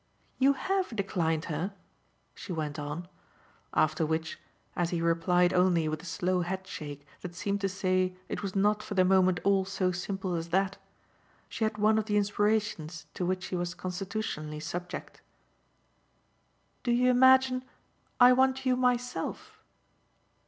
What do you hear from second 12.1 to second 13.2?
inspirations